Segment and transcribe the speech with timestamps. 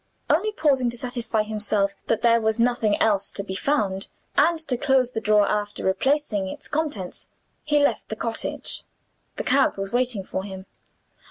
[0.31, 4.75] Only pausing to satisfy himself that there was nothing else to be found, and to
[4.75, 7.29] close the drawer after replacing its contents,
[7.63, 8.81] he left the cottage.
[9.37, 10.65] The cab was waiting for him.